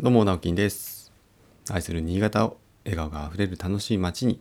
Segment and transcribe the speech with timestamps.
[0.00, 1.12] どうも、直樹です。
[1.70, 4.40] 愛する新潟を笑顔があふれる楽しい街に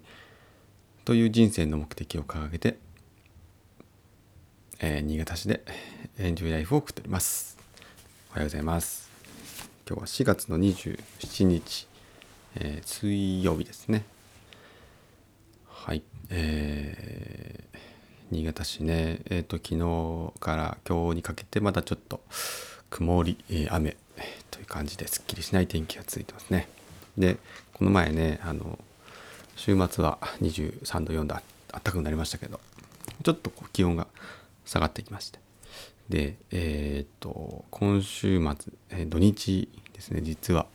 [1.06, 2.79] という人生の目的を掲げて、
[4.79, 5.63] えー新潟市で
[6.17, 7.59] エンジョイライフを送っております。
[8.31, 9.11] おはようございます。
[9.88, 11.88] 今日は4月の27日、
[12.55, 14.05] えー水曜日ですね。
[15.70, 16.01] はい。
[16.31, 17.77] えー
[18.31, 22.21] 新潟市ね、えっ、と、昨日から今日にかけてまだちょっと
[22.89, 23.97] 曇り、えー雨
[24.51, 26.68] という感じですっきりしない天気が続いてますね。
[27.18, 27.37] で、
[27.73, 28.79] この前ね、あの、
[29.55, 32.59] 週末は23度、4度あったかくなりましたけど、
[33.23, 34.08] ちょっとこう気温が
[34.66, 35.40] 下がってきまして。
[36.09, 40.67] で、えーっと、今週末、えー土日ですね、実は、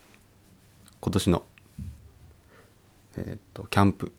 [1.01, 1.43] 今年の、
[3.17, 4.13] えーっと、キャンプ、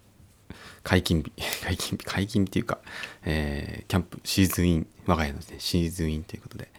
[0.84, 1.31] 解禁日、
[1.63, 2.79] 解禁日、解禁日っていうか、
[3.23, 6.70] えーキャンプシーズンイン、我が家のですね、シーズンインということで、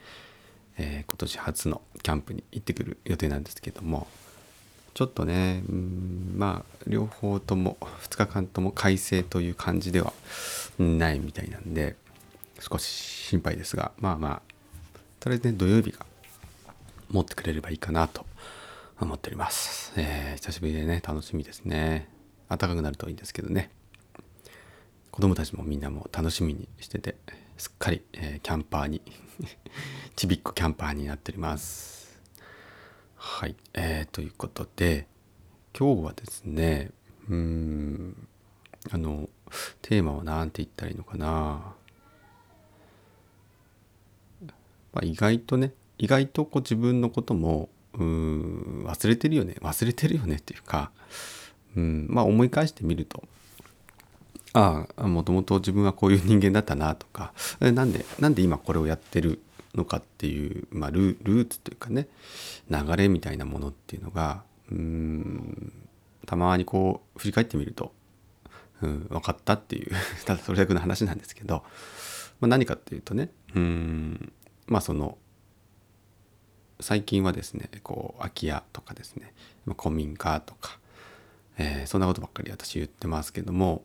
[0.78, 4.06] えー今年初のキャンプに行ってくる予定なんですけども、
[4.94, 10.12] ちょっとね、うんまあ、両方とも、2日間とも快晴という感じでは
[10.78, 11.96] ないみたいなんで、
[12.58, 14.42] 少し心配ですが、まあまあ、
[15.20, 16.04] とりあえずね、土曜日が
[17.10, 18.24] 持ってくれればいいかなと
[19.00, 19.92] 思っております。
[19.96, 22.08] えー久しぶりでね、楽しみですね。
[22.48, 23.70] 暖かくなるといいんですけどね。
[25.10, 27.16] 子供たちもみんなも楽しみにしてて、
[27.60, 29.02] すっかり、えーキャンパーに、
[30.16, 32.18] ちびっこキャンパーになっております。
[33.16, 33.54] はい。
[33.74, 35.06] えーということで、
[35.78, 36.90] 今日はですね、
[37.28, 38.28] うん、
[38.90, 39.28] あの、
[39.82, 41.74] テーマは何て言ったらいいのかな。
[44.94, 50.92] まあ、意外とね、意外とこう自分のことも、うん、忘れてるよね、忘れてるよねっていうか、
[51.76, 53.28] うん、まあ思い返してみると、
[54.52, 59.40] ああもともと自分はこういう人間だったなとかえなんでなんで今これをやってる
[59.74, 62.08] のかっていう、まあ、ルーツというかね
[62.68, 65.72] 流れみたいなものっていうのがうん
[66.26, 67.92] たまにこう振り返ってみると、
[68.82, 69.92] うん、分かったっていう
[70.26, 71.64] ただそれだけの話なんですけど、
[72.40, 74.32] まあ、何かっていうとねうん
[74.66, 75.18] まあその
[76.80, 79.34] 最近はですねこう空き家とかですね
[79.78, 80.78] 古民家とか、
[81.58, 83.84] えーそんなことばっかり私言ってますけども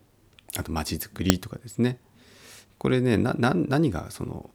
[0.57, 1.99] あと街づくりとかですね。
[2.77, 4.49] これね何がその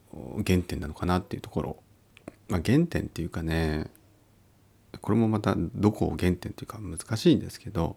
[0.45, 1.77] 原点なのかなっていうところ、
[2.49, 3.87] まあ、原点っていうかね
[5.01, 7.95] これもまたどこを原点というか難しいんですけど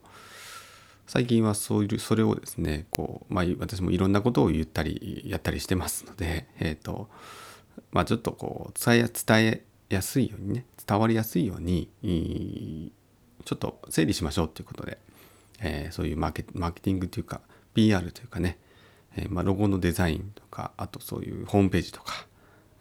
[1.07, 7.09] 最近はそういうそれをですねこう、まあ、私もいろんなことを言ったりやったりしてますのでえっ、と
[7.93, 11.91] まあちょっとこう伝え伝えやすいようにね伝わりやすいように
[13.45, 14.99] ちょっと整理しましょうということで、
[15.61, 17.43] えーそういうマーケマーケティングというか
[17.75, 18.59] PR というかね、
[19.17, 22.27] えーまあ、ロゴのデザインとかあとそういうホームページとか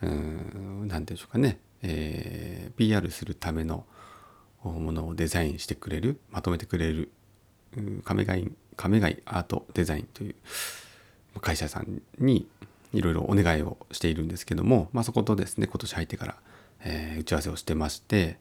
[0.02, 3.86] 何て言うんでしょうかね、えー PR するための
[4.64, 7.12] ものをデザインしてくれるまとめてくれる
[8.04, 12.48] 亀貝亀貝アートデザインという会社さんに
[12.94, 16.36] いろいろお願いをしているんですけども、まあ、そことですね今年入ってから、
[16.84, 18.38] えー打ち合わせをしてまして、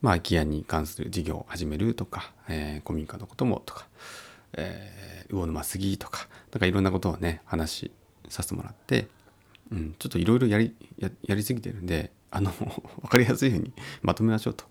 [0.00, 3.86] まあ、空き家に関する事業を始めるとか、えー古民家のこともとか、
[4.56, 4.96] えー
[5.28, 7.90] 魚沼杉とかなんかいろんなことをね話し
[8.28, 9.08] させてもらって、
[9.72, 12.52] うん、ちょっといろいろやりややりすぎてるんであの
[13.02, 13.72] 分かりやすいように
[14.02, 14.64] まとめましょうと。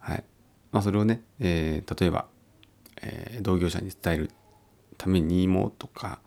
[0.00, 0.24] はい
[0.72, 2.26] まあ、それをね、えー例えば、
[3.02, 4.30] えー同業者に伝える
[4.98, 6.18] ためにもとか、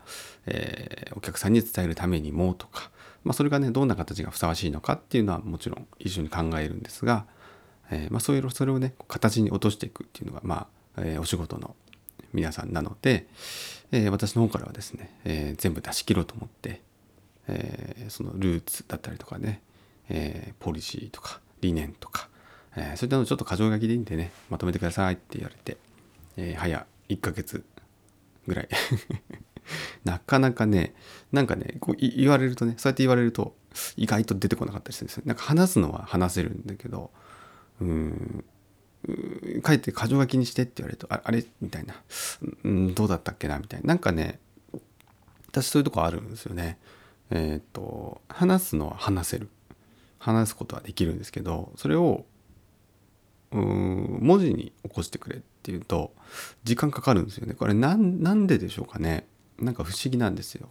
[0.46, 2.90] えーお客さんに伝えるためにもとか、
[3.24, 7.26] まあ、それがねどんな形がふさわしいのかっていうのはもちろん一緒に考えるんですが、
[7.90, 10.66] えーまあ、そういうそれをね形に落としていくっていうのが、ま
[10.96, 11.76] あえーお仕事の
[12.32, 13.26] 皆さんなので、
[13.92, 16.82] えー私の方からはですね、えー全部出し切ろうと思って、
[17.48, 19.62] えーそのルーツだったりとかね、
[20.08, 22.28] えポリシーとか理念とか、
[22.76, 25.76] えそういったのをちょっと箇条書きでいいんでねまとめてくださいって言われて、
[26.36, 27.64] え早1ヶ月
[28.46, 28.68] ぐらい。
[30.04, 30.94] なかなかね
[31.30, 33.54] なんかねこう言われるとねそうやって言われると
[33.96, 35.24] 意外と出てこなかったりするんですよ。
[35.26, 37.10] なんか話すのは話せるんだけど
[37.80, 38.44] うん
[39.64, 41.44] 書いて箇条書きにしてって言われるとあれ？
[41.60, 41.94] みたいな、
[42.64, 43.58] うん、どうだったっけな？
[43.58, 43.86] みたいな。
[43.86, 44.40] なんかね
[45.48, 46.78] 私そういうとこあるんですよね。
[47.30, 49.48] えーっと話すのは話せる。
[50.18, 52.26] 話すことはできるんですけどそれを
[53.52, 56.12] うん文字に起こしてくれっていうと
[56.64, 57.54] 時間かかるんですよね。
[57.54, 59.26] これなんなんででしょうかね？
[59.60, 60.68] なんか不思議なんですよ、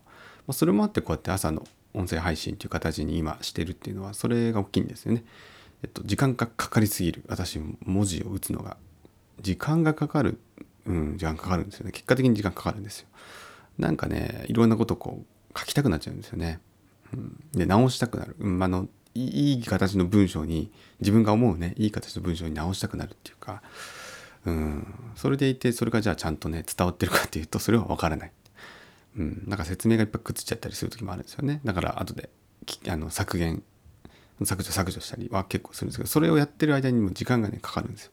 [0.47, 5.23] まあ、それもあってこうやって朝の音声配信という形に今してるっていうのはそれが大きいんですよね。
[5.83, 7.23] えっと時間がかかりすぎる。
[7.27, 8.77] 私文字を打つのが。
[9.41, 10.39] 時間がかかる。
[10.85, 11.91] うん時間かかるんですよね。
[11.91, 13.07] 結果的に時間かかるんですよ。
[13.77, 16.59] なんかねいろんなことをこう書きたくなっちゃうんですよね、
[17.13, 23.61] うん、で直したくなる、うん、あのいい形の文章に自分が思うねいい形の文章に直したくなるっていうか。
[24.45, 24.93] うん。
[25.15, 28.31] それでいてそれがじゃあちゃんとね伝わってるかっていうとそれは分からない。
[29.17, 31.59] うん、なんか説明がいっぱいくっついちゃったりする時もあるんですよね。
[31.65, 32.29] だから後で
[32.87, 33.63] あの削減
[34.45, 38.11] 削除削除したりは結構するんですけどそれをやってる間にも時間がねかかるんですよ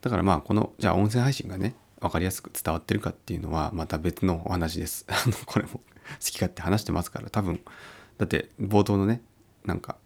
[0.00, 5.80] だからまあこのじゃあ音声配信がね分かりやすく伝わってるかっていうのはまた別のお話です あのこれも好
[6.20, 7.60] き勝手話してますから多分
[8.18, 9.22] だって冒頭のね
[9.64, 9.96] なんか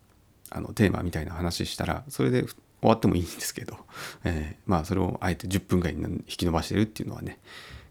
[0.50, 2.44] あのテーマみたいな話したらそれで
[2.82, 3.78] 終わってもいいんですけど、
[4.24, 7.38] えー、まあそれをあえて10分ぐらいに引き伸ばしてるっていうのはね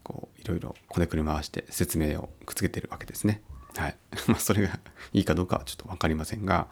[0.03, 3.41] こういろいろこねくり回して説明をくっつけてるわけですね。
[3.75, 3.97] はい。
[4.27, 4.79] まあそれが
[5.13, 6.67] いいかどうかはちょっと分かりませんが、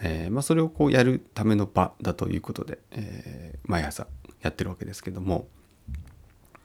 [0.00, 4.06] えー、まあ、それをこうやるための場だということで、えー、毎朝
[4.42, 5.46] やってるわけですけども。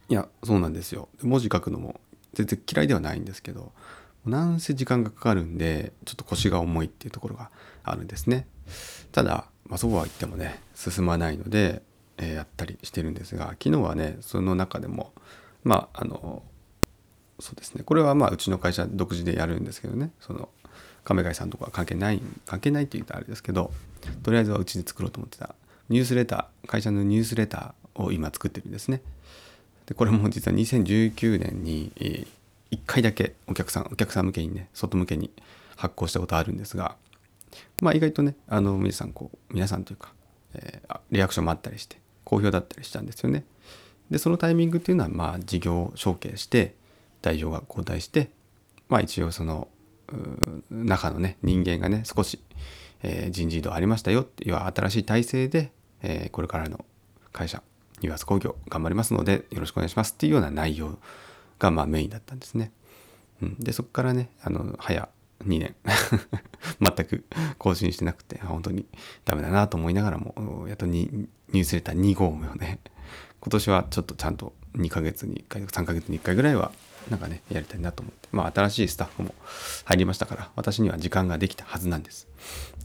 [0.10, 1.08] いやそうなんですよ。
[1.22, 2.02] 文字書くのも
[2.34, 3.72] 全然嫌いではないんですけど
[4.26, 7.52] なんせ時間がかかるんでちょっと腰が重いっていうところが
[7.84, 8.48] あるんですね。
[9.12, 11.84] ただ、まあ、そうは言ってもね進まないので、
[12.18, 15.14] えー、やったりしてるんですが昨日はねその中でも
[15.64, 16.42] まああの
[17.40, 17.84] そうですね。
[17.84, 20.12] これはまあうちの会社独自でやるんですけどね。
[20.20, 20.50] その
[21.10, 23.72] 亀貝さんとか関係ない関係ないって言うとあれですけど
[24.22, 25.56] とりあえずはうちで作ろうと思ってた。
[25.90, 29.02] ニュースレター会社のニュースレターを今作ってるんですね。
[29.88, 31.92] でこれも実は2019年に、
[32.72, 35.32] 1回だけお客さんお客さん向けにね外向けに
[35.76, 36.96] 発行したことあるんですが
[37.82, 40.14] まあ意外とねあの皆さんこう皆さんというか、
[40.54, 43.44] えー、リアクションもあったりして好評だったりしたんですよね。
[44.12, 46.76] でそのタイミングっていうのはまあ事業承継して
[47.24, 48.30] 代表が交代して
[48.88, 49.68] まあ一応その
[50.70, 52.40] 中のね人間がね少し、
[53.04, 55.72] えー、人事異動ありましたよっていう新しい体制で、
[56.02, 56.84] えー、これからの
[57.32, 57.62] 会社
[58.02, 60.98] ニューアース工業頑張りますのでよろしくお願いしますっていうような内容
[61.60, 62.72] がまあメインだったんですね。
[63.42, 65.10] うん、でそこからねあの早
[65.46, 65.76] 2年
[66.82, 67.26] 全く
[67.58, 68.86] 更新してなくて本当に
[69.24, 72.80] ダメだなと思いながらもやっとにニュースレター2号目をね
[73.40, 76.72] 今年はちょっとちゃんと2ヶ月に1回3ヶ月に1回ぐらいは
[77.10, 79.34] なんかねやりたいなと思ってまあ新しいスタッフも
[79.86, 82.28] 入りましたから私には時間ができたはずなんです。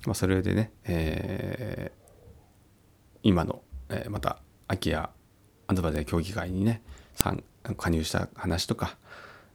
[0.06, 4.38] まあ、それでね、えー、今の、えー、また
[4.68, 5.10] 空き家
[5.66, 6.82] アドバイザー協議会にね
[7.76, 8.96] 加入した話とか、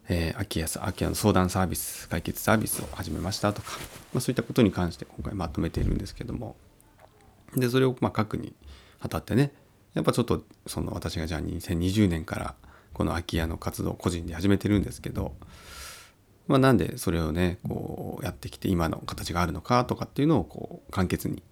[0.07, 3.77] えー、空き家空き家の相談サービス解決サービスを始めましたとか、
[4.13, 6.56] まあ、そういったことに関して今回まとめているんですけども
[7.56, 8.54] でそれをまあ書くに
[9.01, 9.51] あたってね
[9.94, 12.56] やっぱちょっとその私がじゃあ2020年から
[12.94, 15.33] この空き家の活動個人で始めてるんですけど、
[16.47, 21.44] まあ、なんでそれをねこうやってきて今の形があるのかとかっていうのをこう簡潔に、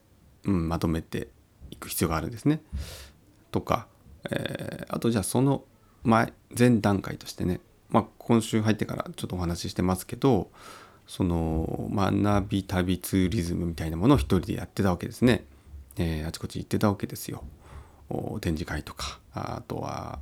[0.46, 1.30] うん、まとめて
[1.72, 2.62] いく必要があるんですね。
[3.52, 3.88] とか、
[4.30, 5.64] えー、あとじゃあその
[6.04, 7.60] 前前段階としてね、
[7.90, 10.50] まあ、今週入ってからちょっとお話ししてますけど
[11.06, 15.46] その学び旅ツーリズムみたいなものを一人でやってたわけですね。
[15.98, 17.44] えー、あちこち行ってたわけですよ。
[18.42, 20.20] 展示会とかあとは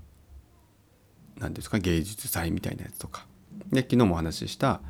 [1.38, 3.26] 何ですか芸術祭みたいなやつとか。
[3.72, 4.82] で昨日もお話しした、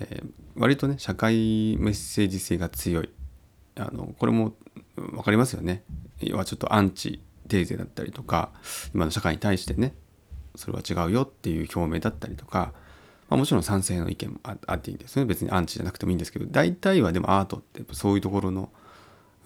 [0.00, 3.10] えー、割とね社会メッセージ性が強い。
[3.76, 4.52] あのこれも
[4.96, 5.82] 分かりますよね。
[6.20, 8.50] 要はちょっとアンチテーゼだったりとか
[8.94, 9.94] 今の社会に対してね
[10.54, 12.72] それは違うよっていう表明だったりとか、
[13.28, 15.28] まあ、もちろん賛成の意見もあっていいんですよね。
[15.28, 18.70] 別にアンチじゃなくてもいいんですけど大体はでもアートってそういうところの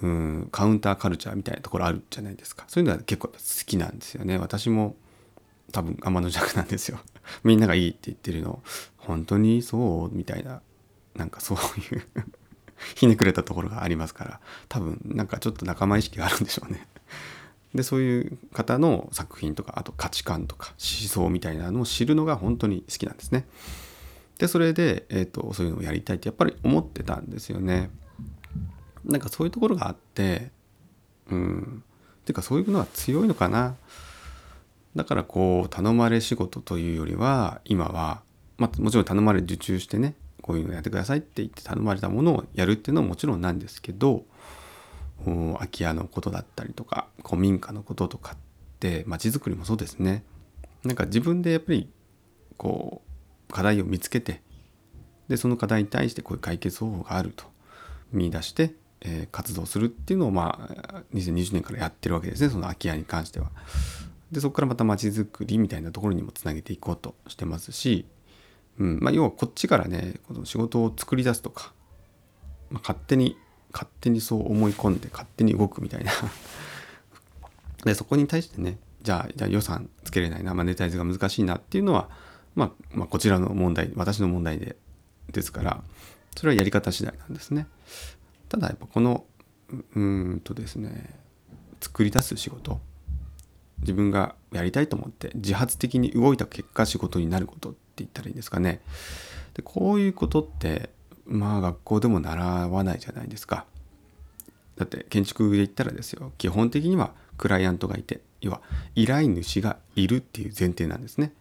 [0.02, 2.64] うんカウンターカルチャーみたいなところあるじゃないですか。
[2.68, 3.34] そういうのは結構好
[3.66, 4.38] きなんですよね。
[4.38, 4.96] 私も
[5.74, 7.00] 多分天の弱なんですよ。
[7.42, 8.62] みんながいいって言ってるの。
[8.96, 10.16] 本当にそう？
[10.16, 10.62] みたいな。
[11.16, 11.58] なんかそう
[11.96, 12.06] いう。
[12.94, 14.40] ひねくれたところがありますから。
[14.68, 16.86] 多分なんかちょっと仲間意識があるんでしょうね。
[17.74, 23.48] でそういう方の作品とかあと価値観とか思想みたいなのを知るのが本当に好きなんですね。
[24.38, 27.90] でそれで、えーと、そういうのをやりたいってやっぱり思ってたんですよね。
[29.04, 30.52] なんかそういうところがあって
[31.30, 31.82] うん。
[32.22, 33.74] っていうかそういうのは強いのかな。
[34.96, 38.22] だからこう頼まれ仕事というよりは今は、
[38.58, 44.24] まあ、もちろん頼まれ受注してねこういうのやってくださいって言って頼まれたものをやるっていうのはもちろんなんですけど
[45.24, 48.36] 空き家のことだったりとか古民家のこととかっ
[48.78, 50.22] てまちづくりもそうですね
[50.84, 51.88] なんか自分でやっぱり
[52.56, 53.02] こ
[53.48, 54.42] う課題を見つけて
[55.28, 57.46] でその課題に対してこういう解決方法があると
[58.12, 63.50] 見出して、え、活動するっていうのをまあ2020年からやってるわけですねその空き家に関しては。
[64.34, 68.04] でそこからまた街づくりみたいなところにもつなげていこうとしてますし、
[68.78, 71.72] うんまあ、要はこっちからねこの仕事を作り出すとか、
[72.68, 73.38] まあ、勝手に
[73.72, 76.12] 勝手にそう思い込んで勝手に動くみたいな
[77.84, 82.08] でそこに対してねじゃあじゃあ予算つけれないな、まあ、ネタイズが難しいなっていうのは、
[82.56, 84.76] まあ、まあこちらの問題私の問題で
[85.30, 85.84] ですから
[86.36, 87.68] それはやり方次第なんですね。
[88.48, 89.24] ただやっぱこの
[89.94, 91.20] うんとですね
[91.80, 92.80] 作り出す仕事
[93.84, 98.80] 自分がやりたいと思って自発的に動いた結果仕事になることって言ったらいいんですかね。
[99.54, 100.90] でこういうことって
[101.26, 103.66] まあ学校でも習わないじゃないですか。
[104.76, 106.32] だって建築で言ったらですよ。
[106.38, 108.60] 基本的にはクライアントがいて要は
[108.94, 111.32] 依頼主がいるっていう前提なんですね。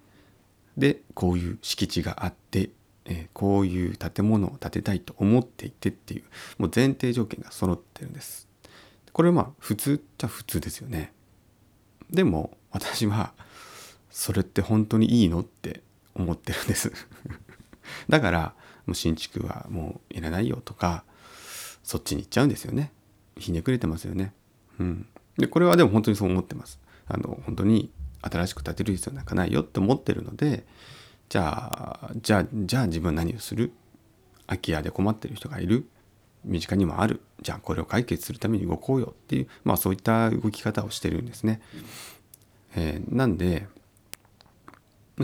[0.77, 2.69] でこういう敷地があって
[3.05, 6.23] えー、こういう建物を建てたいと思っていてっていう
[6.57, 8.47] もう前提条件が揃ってるんです。
[9.11, 11.11] これはまあ普通っちゃ普通ですよね。
[12.13, 13.33] でも私は
[14.09, 15.81] それって本当にいいのって
[16.15, 16.91] 思ってるんです。
[18.07, 18.53] だから
[18.85, 21.03] もう新築はもういらないよとか
[21.83, 22.91] そっちに行っちゃうんですよね。
[23.37, 24.33] ひねくれてますよね。
[24.79, 25.07] うん。
[25.37, 26.79] でこれはでも本当にそう思ってます。
[27.07, 27.91] あの本当に
[28.21, 30.65] 新しく建てる必要なんかないよって思ってるので
[31.29, 33.71] じゃあじゃあじゃあ自分何をする？
[34.45, 35.87] 空き家で困ってる人がいる？
[36.45, 41.61] 身近にもあるじゃあこれを解決するために動こうよっていうまあそういった動き方をしてるんですね。
[42.75, 43.67] えー、なんで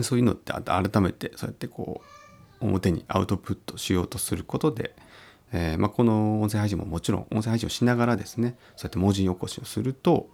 [0.02, 2.00] そういうのって改めてそうやってこ
[2.60, 4.94] う表にアウトプットしようとすることで、
[5.52, 10.30] えー、まあ、この音声配信ももちろん音声配信をしながらですねそうやって文字起こしをすると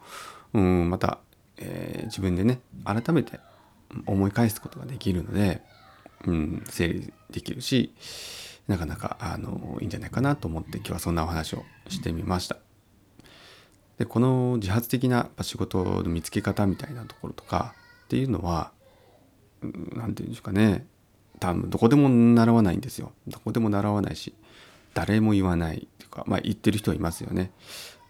[0.52, 1.18] うんまた、
[1.56, 3.40] えー、自分でね改めて
[4.06, 5.62] 思い返すことができるので、
[6.26, 7.94] うん、整理できるし
[8.68, 12.56] なかなかあのいいんじゃないかなと思って今日はそんなお話をしてみました。
[13.98, 18.72] でこの自発的な仕事の見つけ方みたいなところとかっていうのは
[19.62, 20.86] 何て言うんですかね
[21.40, 23.12] 多分どこでも習わないんですよ。
[23.26, 24.34] どこでも習わないし
[24.94, 27.52] 誰も言わないっていうかまあ言ってる人はいますよね。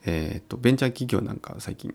[0.04, 1.94] えっ、ー、とベンチャー企業なんか最近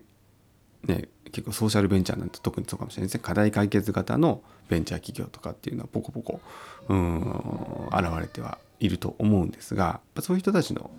[0.84, 3.20] ね結構ソーシャルベンチャーなんて特にそうかもしれないですね。
[3.22, 6.40] 課題解決型のベンチャー企業とかっていうのはポコポコ
[6.88, 10.90] うん現れてはいると思うんですがそういう人たちの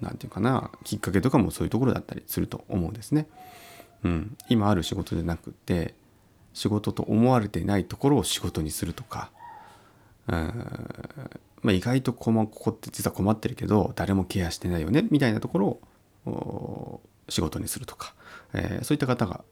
[0.00, 3.26] 何て言うかなきっかけとかもそういうところだったりすると思うんですね。
[4.04, 5.94] うん、今ある仕事じゃなくて
[6.54, 9.30] 仕事と思われていないところを仕事にするとか、
[10.28, 10.52] うん。
[11.62, 15.80] まあ、意外とここって実は困ってるけど誰もケアしてないよねみたいなところ
[16.30, 18.14] を仕事にするとか、
[18.54, 19.44] えー、そういった方が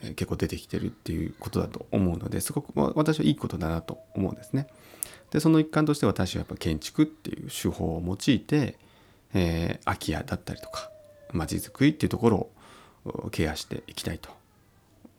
[0.00, 4.68] 結構出てきてるっていうことだと思うのですごく、私はいいことだなと思うんですね。
[5.30, 8.78] でその一環として私はやっぱ建築っていう手法を用いて、
[9.34, 10.90] えー、空き家だったりとか
[11.32, 12.50] 街づくりっていうところ
[13.04, 14.30] をケアしていきたいと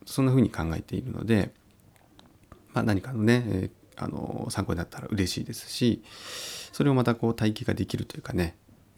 [0.05, 1.51] そんなふうに考えているので、
[2.73, 6.01] まあ、何かのね、えー、あの参考になったら嬉しいですし
[6.71, 8.55] それをまたこう体系ができるというかね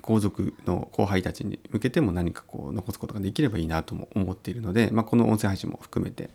[0.10, 6.32] 後続の後輩たちに向けても何かこう残すことができればいいなとも思っているので、まあ、この音声配信も含めて、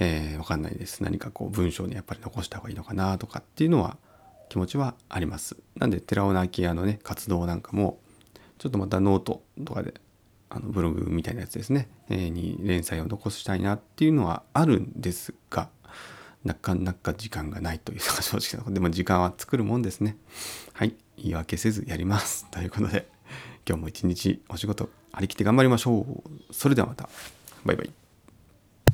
[0.00, 1.04] えー、わかんないです。
[1.04, 3.96] 何かこう文章にやっぱり残した方がいいのかなとかっていうのは
[4.48, 5.56] 気持ちはあります。
[5.76, 8.00] なんで寺尾直木屋のね活動なんかも
[8.58, 9.94] ちょっとまたノートとかで
[10.48, 15.68] あのブログみたいなやつですね、えー、に連載を残したいなっていうのはあるんですが
[16.44, 20.16] なかなか時間がないというのが正直なところでも時間は作るもんですね。
[20.72, 20.94] はい。
[21.16, 22.46] 言い訳せずやります。
[22.52, 23.08] ということで、
[23.68, 26.52] 今日も一日お仕事張り切って頑張りましょう。
[26.52, 27.08] それではまた。
[27.64, 28.05] バイバイ。